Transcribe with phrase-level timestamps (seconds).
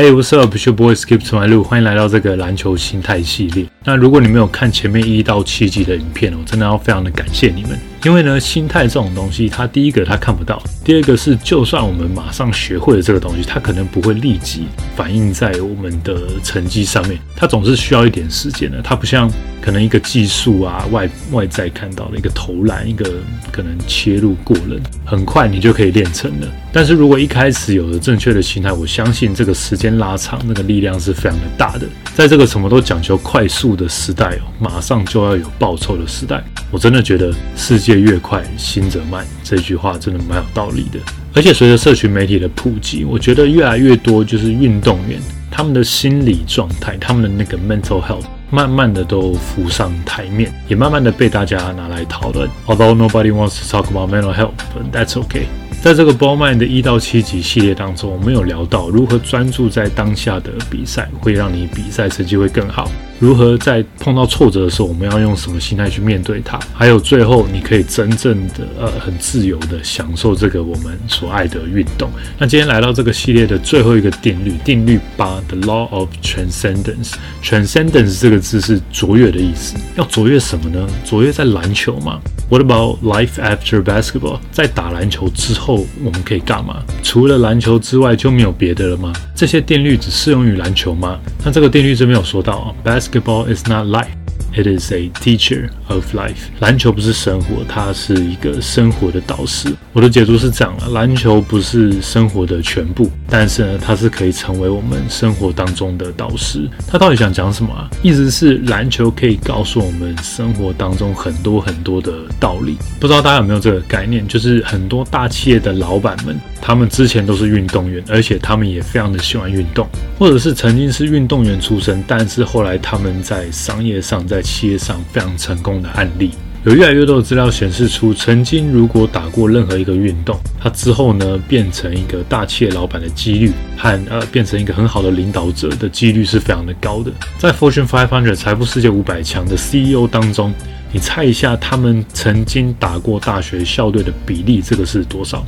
[0.00, 0.56] Hey, what's up?
[0.64, 3.66] Your boy Skip to my 路，欢迎来到这个篮球心态系列。
[3.84, 7.78] 那如果你没有看前面一到七集的影片哦，真的要非常的感谢你们。
[8.04, 18.80] 因为呢，心态这种东西，它第一个它看不到，第二个是就算我们马上学会了这个东西，它可能不会立即反映在我们的成绩上面，它总是需要一点时间的。
[18.82, 23.04] 它不像可能一个技术啊，外外在看到的一个投篮，一个
[23.52, 26.48] 可能切入过人，很快你就可以练成了。
[26.72, 31.86] 但是如果一开始有了正确的心态，我相信这个时间拉长，那个力量是非常的大的。
[32.14, 39.26] 在这个什么都讲求快速的时代哦，马上就要有报酬的时代，我真的觉得世界越快，心则慢。
[39.42, 40.98] 这句话真的蛮有道理的。
[41.32, 52.48] 而且随着社群媒体的普及，我觉得越来越多就是运动员他们的心理状态，他们的那个 mental health，慢慢的都浮上台面，也慢慢的被大家拿来讨论。
[52.66, 55.44] Although nobody wants to talk about mental health, but that's okay.
[55.80, 62.90] 在这个 Ball Man 的一到七集系列当中，我们有聊到如何专注在当下的比赛，会让你比赛成绩会更好。
[63.20, 66.58] 如何在碰到挫折的时候，我们要用什么心态去面对它？
[66.72, 72.10] 还有最后，你可以真正的呃很自由的享受这个我们所爱的运动。
[72.38, 77.12] 那今天来到这个系列的最后一个定律，定律八，The Law of Transcendence。
[77.44, 79.76] Transcendence 这个字是卓越的意思。
[79.96, 80.88] 要卓越什么呢？
[81.04, 82.18] 卓越在篮球嘛。
[82.48, 84.40] What about life after basketball？
[84.50, 86.82] 在打篮球之后，我们可以干嘛？
[87.02, 89.12] 除了篮球之外，就没有别的了吗？
[89.36, 91.20] 这些定律只适用于篮球吗？
[91.44, 94.14] 那这个定律这边有说到啊，Basket Basketball is not life.
[94.54, 96.48] It is a teacher of life.
[96.60, 99.74] 篮球不是生活，它是一个生活的导师。
[99.92, 106.68] 我的解读是这样了：篮球不是生活的全部，但是呢，它是可以成为我们生活当中的导师。
[106.86, 107.90] 他到底想讲什么啊？
[108.02, 112.76] 意思是篮球可以告诉我们生活当中很多很多的道理。
[113.00, 114.26] 不知道大家有没有这个概念？
[114.26, 126.32] 就是很多大企业的老板们，他们之前都是运动员，而且他们也非常的喜欢运动，或者是曾经是运动员出身，但是后来他们在商业上在企业上非常成功的案例，
[126.64, 137.10] 有越来越多的资料显示出，曾经如果打过任何一个运动，他之后呢变成一个大企业老板的几率和呃变成一个很好的领导者的几率是非常的高的。
[137.38, 140.52] 在 Fortune 500财富世界五百强的 CEO 当中，
[140.92, 145.42] 你猜一下他们曾经打过大学校队的比例，这个是多少？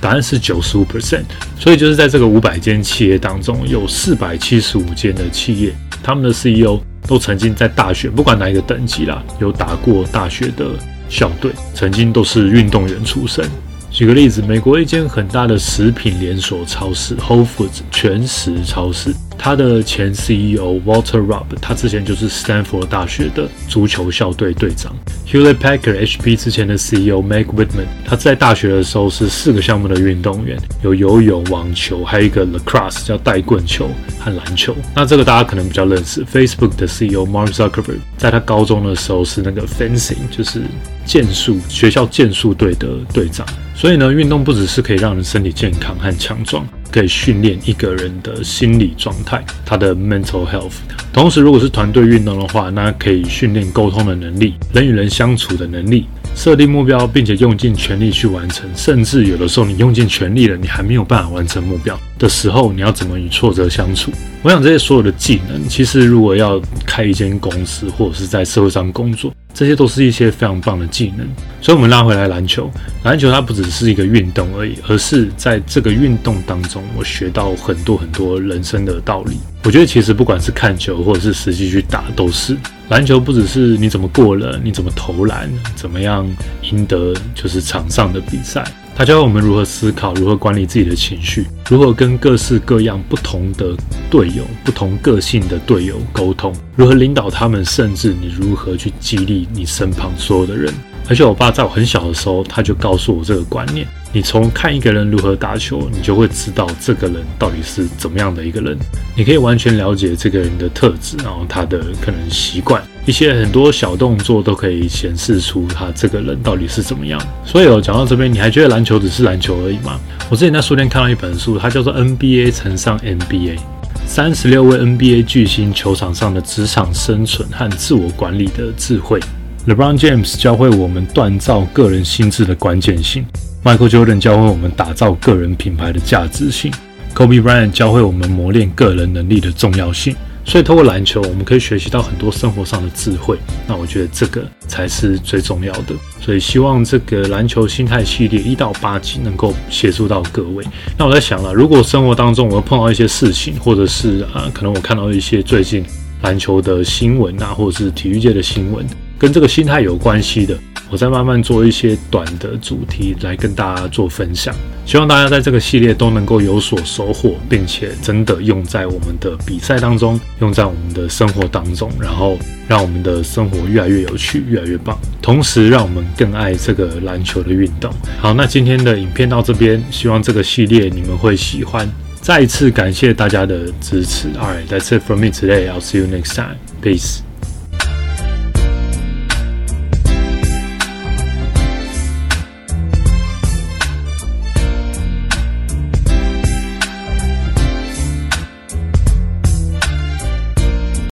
[0.00, 1.24] 答案是九十五 percent，
[1.58, 10.70] 所以就是在这个五百间企业当中，有四百七十五间的企业，他们的 CEO 都曾经在大学，不管哪一个等级啦，有打过大学的
[11.08, 13.44] 校队，曾经都是运动员出身。
[13.90, 19.14] 举个例子，美国一间很大的食品连锁超市 Whole Foods 全食超市。
[19.38, 24.94] 他的前 CEO Walter Rubb，他之前就是斯坦福大学的足球校队队长。
[25.26, 33.88] Hewlett Packard HP 之前的 CEO Meg Whitman，他在大学的时候是四个项目的运动员，有游泳、网球，还有一个 lacrosse 叫带棍球
[34.18, 34.74] 和篮球。
[34.94, 36.24] 那这个大家可能比较认识。
[36.24, 40.62] Facebook 的 CEO Mark Zuckerberg，在他高中的时候是那个 fencing，就是
[41.04, 43.46] 剑术学校剑术队的队长。
[43.74, 46.66] 所以呢，运动不只是可以让人身体健康和强壮。
[46.90, 50.74] 可以训练一个人的心理状态，他的 mental health。
[51.12, 56.06] 同时，如果是团队运动的话，那可以训练沟通的能力，人与人相处的能力。
[56.34, 64.12] 设定目标，并且用尽全力去完成，甚至有的时候你用尽全力了，你还没有办法完成目标的时候，你要怎么与挫折相处？
[64.42, 71.26] 我想这些所有的技能，其实如果要开一间公司或者是在社会上工作，这些都是一些非常棒的技能。
[71.60, 72.70] 所以，我们拉回来篮球，
[73.02, 79.36] 篮球它不只是一个运动而已，而是在这个运动当中，我学到很多很多人生的道理。
[79.64, 82.56] 我觉得其实不管是看球或者是实际去打，都是。
[82.88, 86.26] 篮球不只是你怎么过人，你怎么投篮，怎么样
[86.62, 88.64] 赢得就是场上的比赛。
[88.96, 93.76] 它教我们如何思考，如何管理自己的情绪，如何跟各式各样不同的
[94.10, 100.72] 队友、不同个性的队友沟通，如何领导他们，甚至你如何去激励你身旁所有的人。
[101.10, 103.86] 而且我爸在我很小的时候，他就告诉我这个观念。
[104.18, 108.76] 你从看一个人如何打球，你就会知道这个人到底是怎么样的一个人。
[109.14, 117.24] 你可以完全了解这个人的特质，然后他的可能习惯，一些很多小动作都可以显示出他这个人到底是怎么样。
[117.46, 120.00] 所以哦，讲到这边，你还觉得篮球只是篮球而已吗？
[120.28, 123.56] 我之前在书店看到一本书，它叫做《NBA 乘上 NBA》，
[124.04, 129.20] 三十六位 NBA 巨星球场上的职场生存和自我管理的智慧。
[129.68, 133.26] LeBron James 教会我们锻造个人心智的关键性。
[133.68, 136.72] Michael Jordan 教会我们打造个人品牌的价值性
[137.14, 140.16] ，Kobe Bryant 教会我们磨练个人能力的重要性。
[140.42, 143.36] 所以透过篮球，我们可以学习到很多生活上的智慧。
[143.66, 145.94] 那我觉得这个才是最重要的。
[146.18, 150.64] 所以希望这个篮球心态系列一到八集能够协助到各位。
[150.96, 155.84] 那我在想了，如果生活当中我碰到一些事情，或者是啊，可能我看到一些最近
[156.22, 158.86] 篮球的新闻啊，或者是体育界的新闻，
[159.18, 160.58] 跟这个心态有关系的。
[160.90, 164.54] 我再慢慢做一些短的主题来跟大家做分享，
[164.86, 177.92] 希望大家在这个系列都能够有所收获，并且真的用在我们的比赛当中，用在我们的生活当中，然后让我们的生活越来越有趣，越来越棒，同时让我们更爱这个篮球的运动。
[178.18, 181.88] 好，那今天的影片到这边，希望这个系列你们会喜欢。
[182.20, 184.28] 再一次感谢大家的支持。
[184.38, 185.70] All right, that's it from me today.
[185.70, 186.56] I'll see you next time.
[186.82, 187.27] Peace.